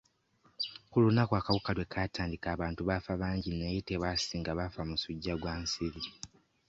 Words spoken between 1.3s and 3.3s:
akawuka lwe kaatandika abantu baafa